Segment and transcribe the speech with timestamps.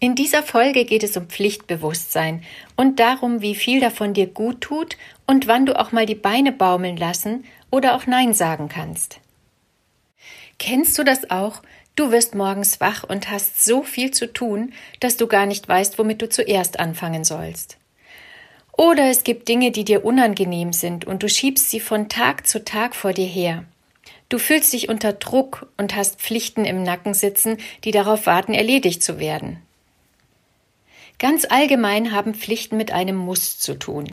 [0.00, 2.44] In dieser Folge geht es um Pflichtbewusstsein
[2.76, 6.52] und darum, wie viel davon dir gut tut und wann du auch mal die Beine
[6.52, 9.18] baumeln lassen oder auch Nein sagen kannst.
[10.60, 11.62] Kennst du das auch?
[11.96, 15.98] Du wirst morgens wach und hast so viel zu tun, dass du gar nicht weißt,
[15.98, 17.76] womit du zuerst anfangen sollst.
[18.76, 22.64] Oder es gibt Dinge, die dir unangenehm sind und du schiebst sie von Tag zu
[22.64, 23.64] Tag vor dir her.
[24.28, 29.02] Du fühlst dich unter Druck und hast Pflichten im Nacken sitzen, die darauf warten, erledigt
[29.02, 29.60] zu werden.
[31.18, 34.08] Ganz allgemein haben Pflichten mit einem Muss zu tun.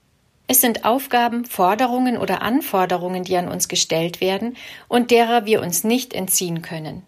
[0.48, 5.84] Es sind Aufgaben, Forderungen oder Anforderungen, die an uns gestellt werden und derer wir uns
[5.84, 7.04] nicht entziehen können.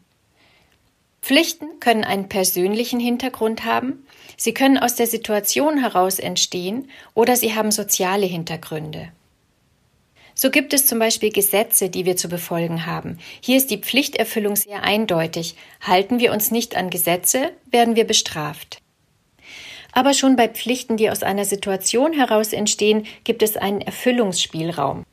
[1.21, 4.05] Pflichten können einen persönlichen Hintergrund haben,
[4.37, 9.11] sie können aus der Situation heraus entstehen oder sie haben soziale Hintergründe.
[10.33, 13.17] So gibt es zum Beispiel Gesetze, die wir zu befolgen haben.
[13.41, 15.55] Hier ist die Pflichterfüllung sehr eindeutig.
[15.81, 18.79] Halten wir uns nicht an Gesetze, werden wir bestraft.
[19.97, 25.03] Aber schon bei Pflichten, die aus einer Situation heraus entstehen, gibt es einen Erfüllungsspielraum.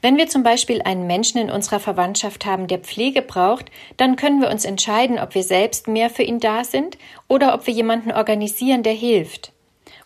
[0.00, 3.66] Wenn wir zum Beispiel einen Menschen in unserer Verwandtschaft haben, der Pflege braucht,
[3.98, 6.96] dann können wir uns entscheiden, ob wir selbst mehr für ihn da sind
[7.28, 9.52] oder ob wir jemanden organisieren, der hilft.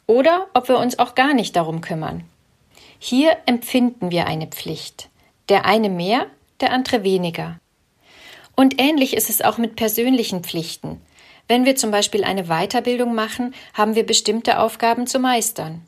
[0.09, 2.25] Oder ob wir uns auch gar nicht darum kümmern.
[2.99, 5.11] Hier empfinden wir eine Pflicht.
[5.49, 6.27] Der eine mehr,
[6.61, 7.61] der andere weniger.
[8.57, 11.01] Und ähnlich ist es auch mit persönlichen Pflichten.
[11.53, 15.83] Wenn wir zum Beispiel eine Weiterbildung machen, haben wir bestimmte Aufgaben zu meistern.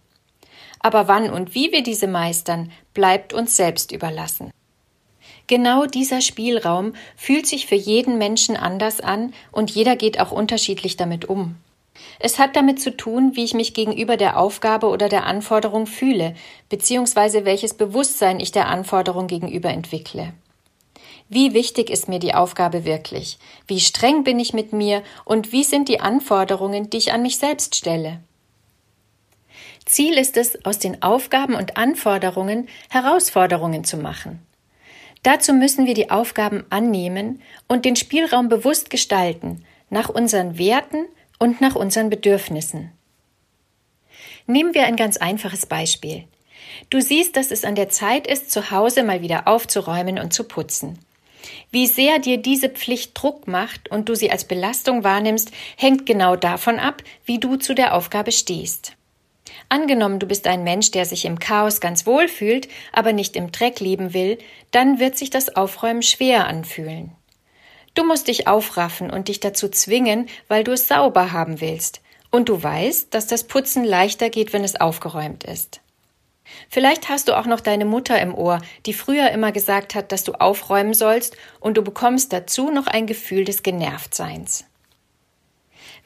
[0.79, 4.51] Aber wann und wie wir diese meistern, bleibt uns selbst überlassen.
[5.47, 10.99] Genau dieser Spielraum fühlt sich für jeden Menschen anders an und jeder geht auch unterschiedlich
[10.99, 11.57] damit um.
[12.21, 16.35] Es hat damit zu tun, wie ich mich gegenüber der Aufgabe oder der Anforderung fühle,
[16.69, 20.35] beziehungsweise welches Bewusstsein ich der Anforderung gegenüber entwickle.
[21.35, 23.39] Wie wichtig ist mir die Aufgabe wirklich?
[23.67, 27.39] Wie streng bin ich mit mir und wie sind die Anforderungen, die ich an mich
[27.39, 28.21] selbst stelle?
[29.85, 34.47] Ziel ist es, aus den Aufgaben und Anforderungen Herausforderungen zu machen.
[35.25, 41.05] Dazu müssen wir die Aufgaben annehmen und den Spielraum bewusst gestalten, nach unseren Werten
[41.41, 42.93] und nach unseren Bedürfnissen.
[44.47, 46.29] Nehmen wir ein ganz einfaches Beispiel.
[46.91, 50.45] Du siehst, dass es an der Zeit ist, zu Hause mal wieder aufzuräumen und zu
[50.45, 50.97] putzen.
[51.71, 56.37] Wie sehr dir diese Pflicht Druck macht und du sie als Belastung wahrnimmst, hängt genau
[56.37, 58.97] davon ab, wie du zu der Aufgabe stehst.
[59.69, 63.53] Angenommen, du bist ein Mensch, der sich im Chaos ganz wohl fühlt, aber nicht im
[63.53, 64.39] Dreck leben will,
[64.71, 67.13] dann wird sich das Aufräumen schwer anfühlen.
[67.95, 72.01] Du musst dich aufraffen und dich dazu zwingen, weil du es sauber haben willst.
[72.31, 75.81] Und du weißt, dass das Putzen leichter geht, wenn es aufgeräumt ist.
[76.69, 80.25] Vielleicht hast du auch noch deine Mutter im Ohr, die früher immer gesagt hat, dass
[80.25, 84.65] du aufräumen sollst, und du bekommst dazu noch ein Gefühl des Genervtseins.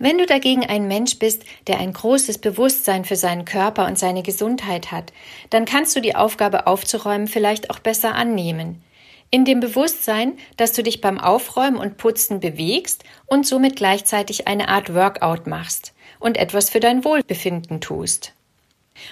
[0.01, 4.23] Wenn du dagegen ein Mensch bist, der ein großes Bewusstsein für seinen Körper und seine
[4.23, 5.13] Gesundheit hat,
[5.51, 8.83] dann kannst du die Aufgabe aufzuräumen vielleicht auch besser annehmen.
[9.31, 14.69] In dem Bewusstsein, dass du dich beim Aufräumen und Putzen bewegst und somit gleichzeitig eine
[14.69, 18.33] Art Workout machst und etwas für dein Wohlbefinden tust.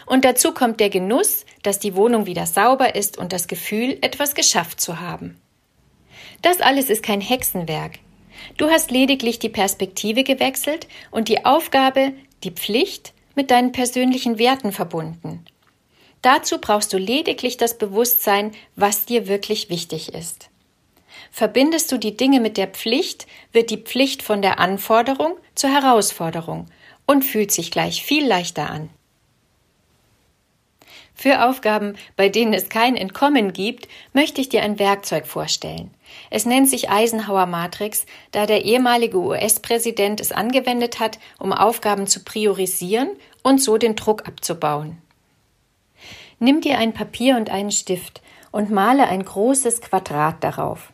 [0.07, 4.35] Und dazu kommt der Genuss, dass die Wohnung wieder sauber ist und das Gefühl, etwas
[4.35, 5.41] geschafft zu haben.
[6.43, 7.99] Das alles ist kein Hexenwerk.
[8.57, 12.13] Du hast lediglich die Perspektive gewechselt und die Aufgabe,
[12.45, 15.45] die Pflicht mit deinen persönlichen Werten verbunden.
[16.23, 20.49] Dazu brauchst du lediglich das Bewusstsein, was dir wirklich wichtig ist.
[21.31, 26.67] Verbindest du die Dinge mit der Pflicht, wird die Pflicht von der Anforderung zur Herausforderung
[27.07, 28.91] und fühlt sich gleich viel leichter an.
[31.27, 35.91] Für Aufgaben, bei denen es kein Entkommen gibt, möchte ich dir ein Werkzeug vorstellen.
[36.31, 42.23] Es nennt sich Eisenhower Matrix, da der ehemalige US-Präsident es angewendet hat, um Aufgaben zu
[42.23, 43.09] priorisieren
[43.43, 44.99] und so den Druck abzubauen.
[46.39, 50.93] Nimm dir ein Papier und einen Stift und male ein großes Quadrat darauf.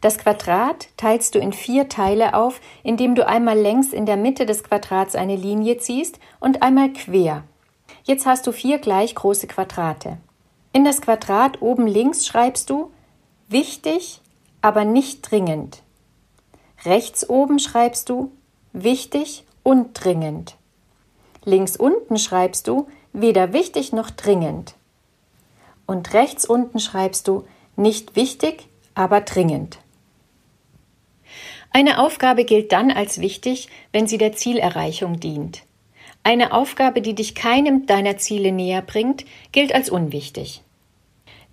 [0.00, 4.46] Das Quadrat teilst du in vier Teile auf, indem du einmal längs in der Mitte
[4.46, 7.42] des Quadrats eine Linie ziehst und einmal quer.
[8.04, 10.18] Jetzt hast du vier gleich große Quadrate.
[10.72, 12.90] In das Quadrat oben links schreibst du
[13.48, 14.20] wichtig,
[14.60, 15.82] aber nicht dringend.
[16.84, 18.32] Rechts oben schreibst du
[18.72, 20.56] wichtig und dringend.
[21.44, 24.74] Links unten schreibst du weder wichtig noch dringend.
[25.86, 27.44] Und rechts unten schreibst du
[27.76, 29.78] nicht wichtig, aber dringend.
[31.70, 35.62] Eine Aufgabe gilt dann als wichtig, wenn sie der Zielerreichung dient.
[36.24, 40.62] Eine Aufgabe, die dich keinem deiner Ziele näher bringt, gilt als unwichtig.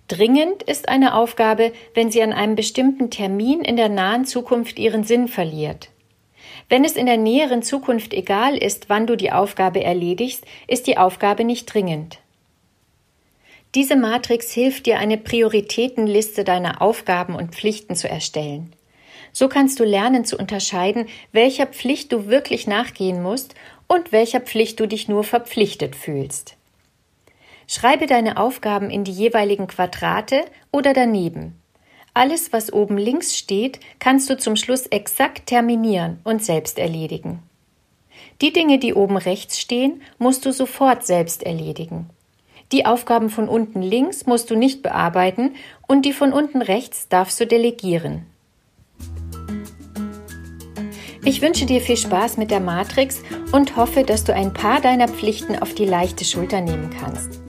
[0.06, 5.04] Dringend ist eine Aufgabe, wenn sie an einem bestimmten Termin in der nahen Zukunft ihren
[5.04, 5.90] Sinn verliert.
[6.68, 10.98] Wenn es in der näheren Zukunft egal ist, wann du die Aufgabe erledigst, ist die
[10.98, 12.18] Aufgabe nicht dringend.
[13.74, 18.72] Diese Matrix hilft dir, eine Prioritätenliste deiner Aufgaben und Pflichten zu erstellen.
[19.32, 23.54] So kannst du lernen zu unterscheiden, welcher Pflicht du wirklich nachgehen musst
[23.90, 26.54] und welcher Pflicht du dich nur verpflichtet fühlst.
[27.66, 31.60] Schreibe deine Aufgaben in die jeweiligen Quadrate oder daneben.
[32.14, 37.42] Alles, was oben links steht, kannst du zum Schluss exakt terminieren und selbst erledigen.
[38.40, 42.08] Die Dinge, die oben rechts stehen, musst du sofort selbst erledigen.
[42.70, 45.56] Die Aufgaben von unten links musst du nicht bearbeiten
[45.88, 48.26] und die von unten rechts darfst du delegieren.
[51.24, 53.22] Ich wünsche dir viel Spaß mit der Matrix
[53.52, 57.40] und hoffe, dass du ein paar deiner Pflichten auf die leichte Schulter nehmen kannst.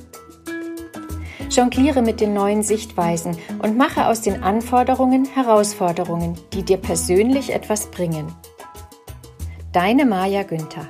[1.49, 7.91] Jongliere mit den neuen Sichtweisen und mache aus den Anforderungen Herausforderungen, die dir persönlich etwas
[7.91, 8.33] bringen.
[9.71, 10.87] Deine Maja Günther